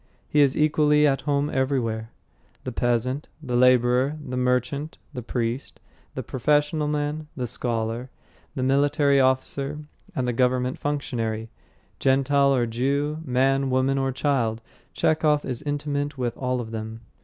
[0.27, 2.09] He is equally at home everywhere.
[2.63, 5.79] The peasant, the labourer, the merchant, the priest,
[6.15, 8.09] the professional man, the scholar,
[8.55, 9.77] the military officer,
[10.15, 11.51] and the government functionary,
[11.99, 14.59] Gentile or Jew, man, woman, or child
[14.91, 17.01] Chekhov is intimate with all of them.